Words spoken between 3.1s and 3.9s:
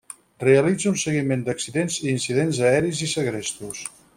segrestos.